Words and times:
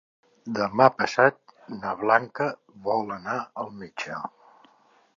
Demà 0.59 0.87
passat 1.01 1.53
na 1.83 1.93
Blanca 2.01 2.49
vol 2.91 3.15
anar 3.21 3.39
al 3.65 3.73
metge. 3.85 4.21